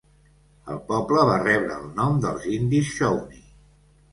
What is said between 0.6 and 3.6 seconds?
El poble va rebre el nom dels indis shawnee.